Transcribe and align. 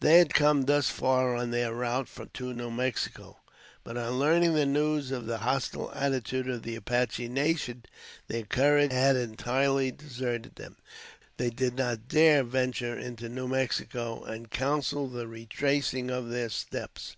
They 0.00 0.16
had 0.16 0.32
come 0.32 0.62
thus 0.62 0.88
far 0.88 1.36
on 1.36 1.50
their 1.50 1.74
route 1.74 2.08
to 2.32 2.54
New 2.54 2.70
Mexico, 2.70 3.36
but, 3.84 3.98
on 3.98 4.12
learning 4.18 4.54
the 4.54 4.64
news 4.64 5.10
of 5.10 5.26
the 5.26 5.36
hostile 5.44 5.92
attitude 5.94 6.48
of 6.48 6.62
the 6.62 6.76
Apache 6.76 7.28
nation, 7.28 7.84
their 8.26 8.44
courage 8.44 8.90
had 8.90 9.16
entirely 9.16 9.90
deserted 9.90 10.54
them. 10.54 10.76
They 11.36 11.50
did 11.50 11.76
not 11.76 12.08
dare 12.08 12.42
venture 12.42 12.96
into 12.98 13.28
New 13.28 13.48
Mexico, 13.48 14.24
and 14.24 14.50
counselled 14.50 15.12
the 15.12 15.26
retracing 15.28 16.10
of 16.10 16.30
their 16.30 16.48
steps. 16.48 17.14